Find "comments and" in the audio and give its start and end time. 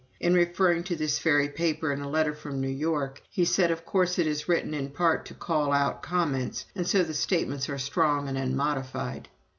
6.01-6.87